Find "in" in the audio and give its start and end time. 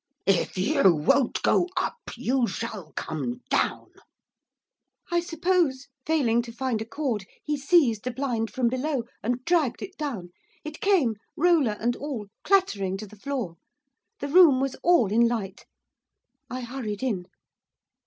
15.11-15.27, 17.03-17.27